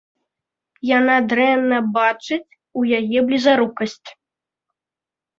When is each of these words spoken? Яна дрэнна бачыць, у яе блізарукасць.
Яна 0.97 1.17
дрэнна 1.33 1.77
бачыць, 1.97 2.55
у 2.81 2.85
яе 3.01 3.19
блізарукасць. 3.27 4.09